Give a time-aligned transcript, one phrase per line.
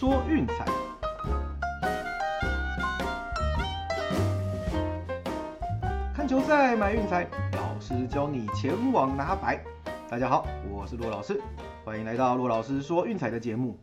[0.00, 0.64] 说运彩。
[6.14, 9.62] 看球赛买运彩，老师教你前往拿白。
[10.08, 11.38] 大家好，我是骆老师，
[11.84, 13.78] 欢迎来到骆老师说运彩的节目。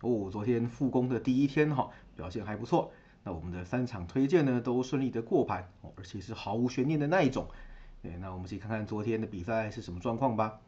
[0.00, 2.90] 哦，昨天复工的第一天哈，表现还不错。
[3.22, 7.46] 那我们的三场推荐呢，都顺利的过盘，而且是毫无悬念的那一种。
[8.00, 10.58] 对，那我们一起看看昨天的比赛是什么状况吧。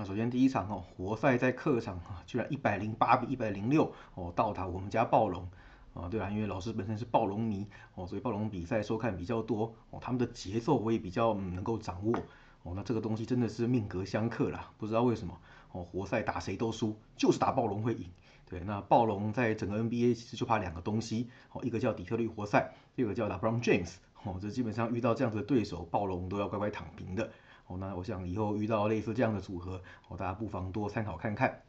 [0.00, 5.46] 那首先第一场哦，活塞在客场啊，居然一百零八比一百零六哦，倒打我们家暴龙
[5.92, 6.08] 啊。
[6.08, 12.18] 对啊，因为老师本身是暴龙迷哦，所以暴龙比赛收看比较多哦，他们的节奏我也比较能够掌握
[12.62, 12.72] 哦。
[12.74, 15.38] 那这个东西真的是命格相克啦，不知道为什么
[15.72, 18.06] 哦，活塞打谁都输，就是打暴龙会赢。
[18.48, 27.30] 对，那暴龙在整个 NBA 其实就怕两个东西，哦，一个叫底特律活塞，一个叫 LeBron James，哦，这基本上遇到这样子的对手，暴龙都要乖乖躺平的，
[27.70, 31.62] 哦，那我想以后遇到类似这样的组合，哦，大家不妨多参考看看，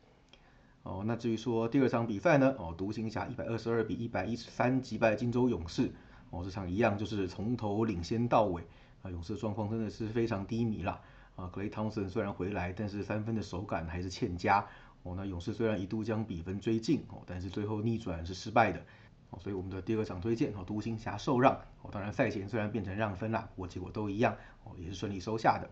[0.81, 5.91] 哦，那至于说第二场比赛呢，哦，独行侠一百二十二比一百一十三击败金州勇士，
[6.31, 8.63] 哦，这场一样就是从头领先到尾，
[9.03, 10.99] 啊，勇士的状况真的是非常低迷啦，
[11.35, 14.67] 啊，格雷汤森虽然回来，但是三分的手感还是欠佳。
[15.03, 18.79] 哦，那勇士虽然一度将比分追进哦，但是最后逆转是失败的。
[19.31, 21.53] 哦，所以我们的第二场推荐哦，独行侠受让。
[21.81, 25.67] 哦，当然赛前虽然变成让分啦，不过结果都一样哦，也是顺利收下的。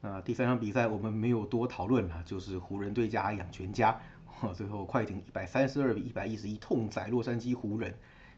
[0.00, 4.00] 那第三场比赛我们没有多讨论了，就是湖人队加养全家
[4.40, 7.92] 哦，最后快艇一百三十二比一百一十一痛宰洛杉矶湖人。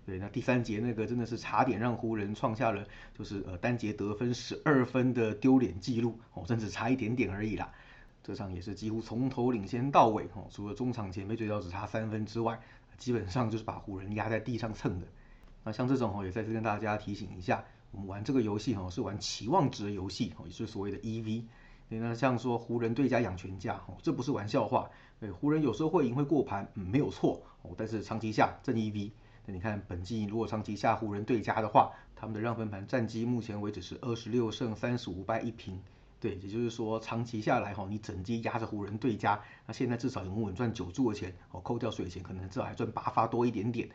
[0.07, 2.85] 对，那第三节那个真的是差点让湖人创下了
[3.17, 7.71] 就是呃单节得分十二分的丢脸记录哦，甚至差一点点而已啦。
[8.23, 12.59] 这场也是几乎从头领先到尾，哦，除了中场前被追到只差三分之外，
[12.97, 15.07] 基本上就是把湖人压在地上蹭的。
[15.63, 21.45] 那像这种哦，也再次跟大家提醒一下，我们玩这个游戏哦，是玩期望值的游戏哦，也是所谓的 EV。
[21.89, 24.91] 那像说湖人对家养全家哦，这不是玩笑话。
[25.19, 29.11] 对，湖人有时候会赢会过盘，嗯，没有错哦，但是长期下正 EV。
[29.45, 35.81] 那你看本季如果长期下湖人对家的话，他们的让分盘战绩目前为止是二十六胜三十五败一平。
[36.21, 43.89] 对，也就是说长期下来哈，你整季压着湖人对家，那现在至少有稳赚九注的钱，哦，扣掉水钱，可能至少还赚八发多一点点。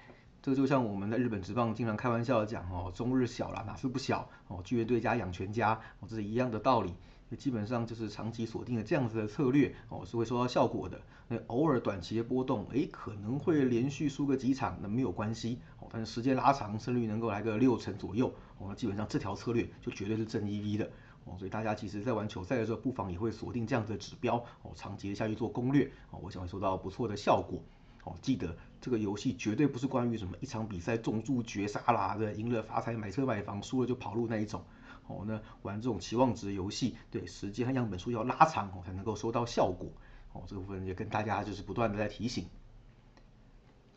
[0.46, 6.94] 这个就像我们在日本职棒经常开玩笑的讲哦，中日小啦，哪是不小哦，巨人对家养全家，哦，这是一样的道理。
[7.36, 11.02] 基本上就是长期锁定的这样子的策略哦，是会收到效果的。
[11.28, 15.88] 那偶尔短期的波动，哎，可能会连续输个几场，那没有关系哦。
[15.92, 18.28] 但是时间拉长，胜率能够来个六成左右，
[18.60, 20.88] 哦，那基本上这条策略就绝对是正 EV 的。
[21.24, 27.60] 哦，所以大家其实，在玩球赛的时候，不妨也会锁定这样子的指标，哦，长期的下去做攻略，哦，我想会收到不错的效果。
[28.06, 34.64] 哦，记得这个游戏绝对不是关于什么一场比赛重注绝杀啦，对，赢了发财买车买房，输了就跑路那一种。
[35.08, 39.90] 哦，那玩这种期望值游戏，对，时间和样本数要拉长，哦，才能够收到效果。
[40.34, 42.48] 哦，这部分也跟大家就是不断的在提醒。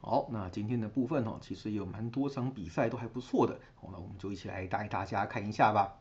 [0.00, 5.98] 好，那今天的部分哦，其实有蛮多场比赛都还不错的，哦，那我们就一起来带大家看一下吧。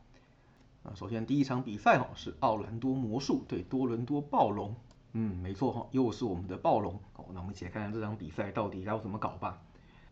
[0.82, 4.76] 啊，首先第一场比赛哈是奥兰多魔术对多伦多暴龙，
[5.20, 7.24] 嗯，没错哈，又是我们的暴龙哦。
[7.32, 9.60] 那我们一起来看看这场比赛到底要怎么搞吧。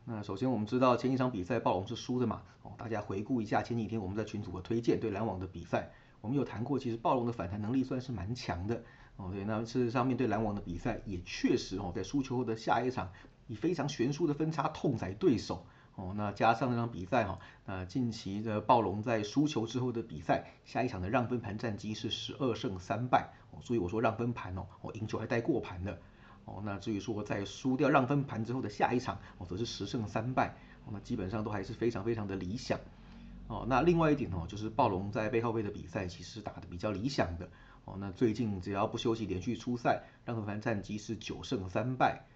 [0.05, 8.83] 那首先我们知道前一场比赛暴龙是输的嘛，哦，大家回顾一下前几天我们在群组的推荐对篮网的比赛，我们有谈过，其实暴龙的反弹能力算是蛮强的
[9.17, 9.31] 哦。
[9.33, 13.13] 对，那事实上面对篮网的比赛也确实哦，在输球后的下一场
[13.47, 15.65] 以非常悬殊的分差痛宰对手。
[15.97, 25.99] 哦，那加上那场比赛哈，那近期的暴龙在输球之后的比赛，下一场的让分盘战绩是十二胜三败，哦，所以我说让分盘哦，哦赢球还带过盘的，
[26.45, 30.55] 哦，那至于说在输掉让分盘之后的下一场，哦则是十胜三败，
[30.85, 32.79] 哦那基本上都还是非常非常的理想，
[33.47, 37.49] 哦那另外一点哦，就是暴龙在背后背的比赛其实打的比较理想的，
[37.87, 42.27] 哦那最近只要不休息连续出赛，让分盘战绩是九胜三败。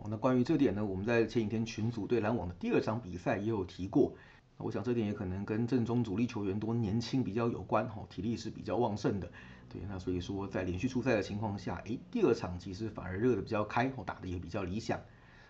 [0.00, 4.14] 哦，那关于这点呢，我们在前几天群组对篮网的第二场比赛也有提过。
[4.56, 9.30] 我想这点也可能跟正中主力球员多年轻比较有关，哦，体力是比较旺盛的。
[9.68, 15.00] 对，那所以说在连续出赛的情况下，诶，第二场其实反而热的比较开，哦，打的也比较理想。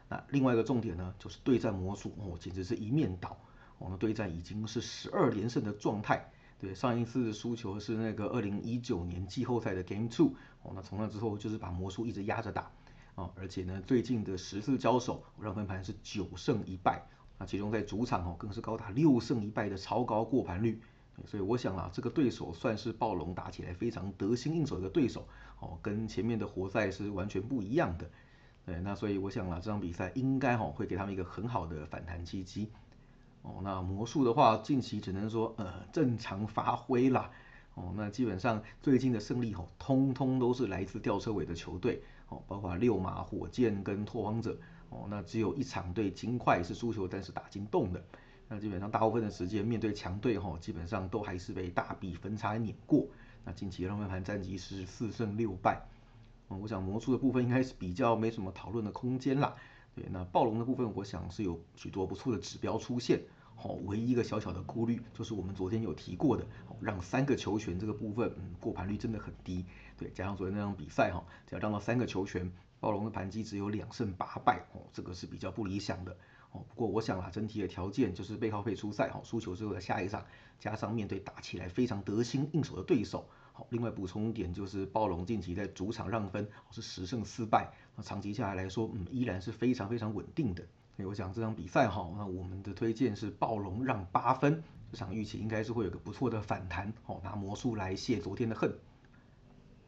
[0.08, 3.36] 那另外一个重点呢，就是对战魔术，哦，简直是一面倒。
[3.78, 6.30] 我们对战已经是十二连胜的状态。
[6.58, 12.70] 对，上一次输球是那个二零一九年季后赛的 Game Two，哦，那从那之后就是把魔术一直压着打。
[13.18, 17.04] 啊，而且呢，最近的十次交手，让分盘是九胜一败，
[17.36, 20.80] 那其中在主场哦，更是高达六胜一败的超高过盘率，
[21.26, 25.26] 所以我想啊，这个对手算是暴龙打起来非常得心应手的对手，
[25.58, 28.08] 哦，跟前面的活塞是完全不一样的，
[28.64, 32.70] 对，那所以我想啊，这场比赛应该哈会给他们一个很好的反弹契机，
[33.42, 37.32] 哦，那魔术的话，近期只能说呃正常发挥啦，
[37.78, 42.02] 哦，那基本上最近的胜利哦，通通都是来自吊车尾的球队。
[42.28, 44.58] 哦，包括六马火箭跟拓荒者，
[44.90, 48.04] 哦，那只有一场对金块是输球，但是打进洞的。
[48.48, 53.06] 那基本上大部分的时间面对强队哈，基本上都还是被大比分差碾过。
[53.44, 55.80] 那近期让分盘战绩是四胜六败。
[56.50, 59.54] 嗯，我想魔术的部分应该是比较没什么讨论的空间啦。
[59.94, 63.22] 对，那暴龙的部分，我想是有许多不错的指标出现。
[63.60, 66.46] 好，唯一一个小小的顾虑就是我们昨天有提过的，
[66.80, 69.66] 让三个球权这个部分，嗯，过盘率真的很低。
[69.96, 76.16] 对，加上昨天那场比赛哈，只要让到三个球权，暴龙的盘击只有两胜八败，哦，这个是比较不理想的。
[76.52, 80.24] 哦，不过我想啊，整体的条件就是背靠背出赛，好，输球之后的下一场，
[80.60, 90.64] 加上面对打起来非常得心应手的对手，好，另外补充一点就是暴龙近期在主场让分是十胜四败，那长期下来来说，嗯，依然是非常非常稳定的。
[91.06, 98.74] 我想这场比赛哈，那我们的推荐是暴龙让八分，这场预期应该是会有个不错的反弹，哦，拿魔术来泄昨天的恨。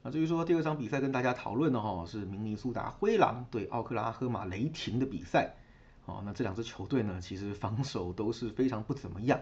[0.02, 5.54] 那至于说第二场比赛跟大家讨论的哈，是明尼苏达灰狼对奥克拉荷马雷霆的比赛。
[6.06, 9.40] 哦，那这两支球队呢，其实防守都是非常不怎么样。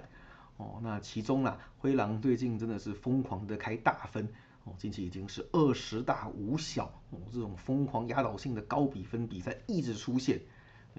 [0.57, 4.29] 哦，那其中呢，灰狼最近真的是疯狂的开大分。
[4.65, 6.87] 哦，近期已经是二十大五小。
[7.11, 10.41] 哦，这种疯狂压倒性的高比分比赛一直出现。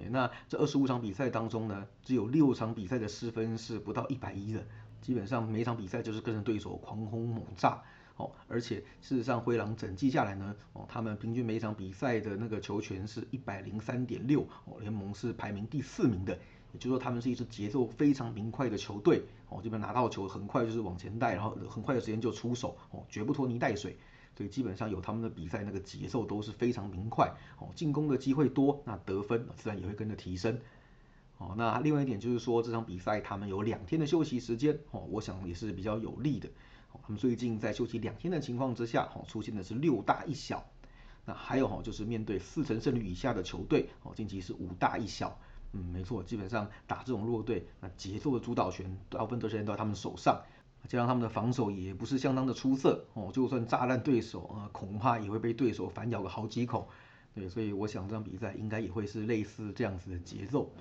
[0.10, 4.66] 那这二十五场比赛当中呢，只有六场比赛的失分是不到一百一的。
[5.02, 7.82] 基本上每场比赛就是跟着对手狂轰猛炸。
[8.18, 16.38] 哦，而且事实上，灰狼整季下来呢，哦，他们平均每场比赛的那个球权是一百零三点六，哦，联盟是排名第四名的。
[16.74, 23.98] 也就是说，他们是一支节奏非常明快的球队，哦，这边拿到球很快就是往前带，然后很快的时间就出手，哦，绝不拖泥带水。
[24.40, 30.58] 所以基本上有他们的比赛那个节奏都是非常明快，哦，进攻的机会多，那得分自然也会跟着提升。
[31.40, 36.48] 哦，那另外一点就是说，这场比赛他们有两天的休息时间，哦，我想也是比较有利的。
[37.04, 40.66] 他们最近在休息两天的情况之下，哦，出现的是六大一小。
[41.26, 45.38] 那还有哈，就是面对四成胜率以下的球队，哦，近期是五大一小。
[45.74, 50.42] 嗯，没错，基本上打这种弱队，那节奏的主导权大部分都是在他们手上。
[50.88, 56.88] 加上他们的防守也不是相当的出色，哦，就算炸烂对手，啊，恐怕也会被对手反咬个好几口。
[57.36, 60.72] 对，所以我想这场比赛应该也会是类似这样子的节奏。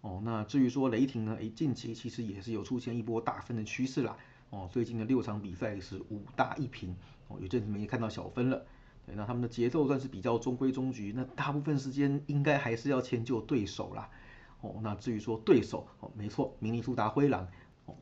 [0.00, 4.16] 哦，那至于说雷霆呢，哎，近期其实也是有出现一波大分的趋势啦。
[4.50, 6.96] 哦，最近的六场比赛是五大一平，
[7.28, 8.64] 哦，有阵子没看到小分了。
[9.06, 14.08] 对，那他们的节奏算是比较中规中矩，那大部分时间应该还是要迁就对手啦。
[14.60, 17.48] 哦，那至于说对手，哦，没错，明尼苏达灰狼，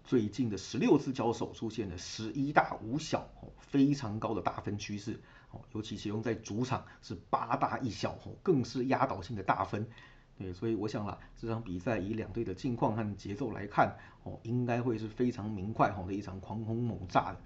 [0.05, 5.21] 最近的十六次交手出现了十一大五小，哦，非常高的大分趋势。
[5.51, 9.87] 哦，尤其其中在主场是八大一小，哦，更是压倒性的大分。
[10.39, 17.41] 对，所以我想啦，这场比赛以两队的近况和节奏来看，哦，应该会是非常明快哈的一场狂轰猛炸的。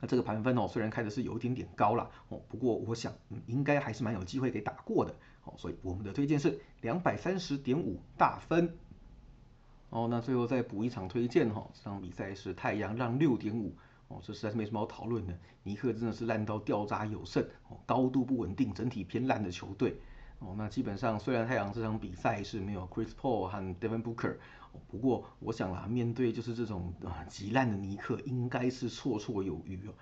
[0.00, 3.12] 那这个盘分哦，虽然开的是有一点点高了哦，不过我想，
[3.46, 5.14] 应该还是蛮有机会给打过的。
[5.44, 8.78] 哦，所以我们的推荐是两百三十点五大分。
[9.90, 13.74] 哦，那最后再补一场推荐哈，这场比赛是太阳让六点五。
[14.08, 15.38] 哦，这实在是没什么好讨论的。
[15.62, 20.00] 尼克真的是烂到掉渣有剩，哦，高度不稳定，整体偏烂的球队。
[20.38, 24.36] 哦，那基本上虽然太阳这场比赛是没有 Chris Paul 和 Devin Booker，
[24.88, 29.92] 不过我想啦，面对就是这种啊极烂的尼克，应该是绰绰有余哦。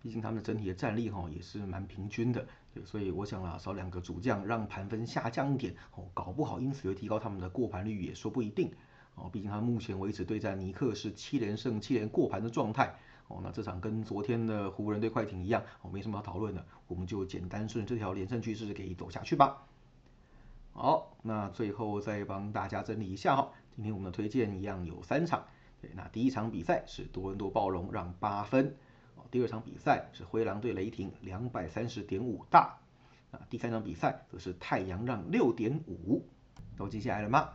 [0.00, 8.70] 毕竟他们的整体的战力哈也是蛮平均的，对，所以我想啦，少两个主将让盘分下降一点，哦，搞不好因此会提高他们的过盘率也说不一定。
[9.16, 12.94] 哦，毕竟他目前为止对战尼克是七连胜七连过盘的状态。
[13.28, 19.66] 哦，那这场跟昨天的湖人对快艇一样，哦，没什么好讨论的，我们就简单顺这条连胜趋势给走下去吧。
[20.70, 25.44] 好，那最后再帮大家整理一下哈，今天我们的推荐一样有三场，
[25.80, 28.76] 对，那第一场比赛是多伦多暴龙让八分，
[29.16, 32.78] 哦，第二场比赛是灰狼对雷霆两百三十点五大，
[33.32, 36.24] 啊，第三场比赛则是太阳让六点五，
[36.76, 37.48] 都记下来了吗？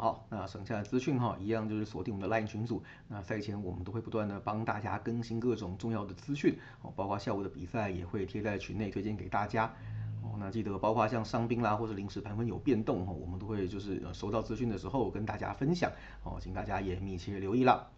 [0.00, 9.74] 好，那剩下的资讯哈，一样就是锁定我们的 LINE 群组，那赛前我们都会不断的帮大家更新各种重要的资讯，哦，包括下午的比赛也会贴在群内推荐给大家。
[10.22, 15.90] 哦，那记得包括像伤兵啦，或者临时盘分有变动哈，我们都会就是收到资讯的时候跟大家分享
[16.22, 17.88] 哦，请大家也密切留意了。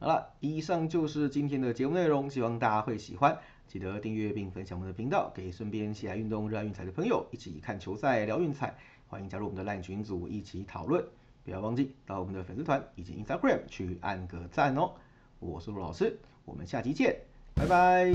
[0.00, 3.38] 好了，以上就是今天的节目内容，希望大家会喜欢，
[3.68, 8.74] 记得订阅并分享我们的频道，给身边喜爱运动、热爱运彩的朋友一起看球赛、聊运彩，
[9.12, 11.04] 欢迎加入我们的 LINE 群组一起讨论，
[11.44, 14.90] 不要忘记到我们的粉丝团以及 Instagram 去按个赞哦。
[15.38, 17.14] 我是陆老师，我们下期见，
[17.54, 18.10] 拜拜。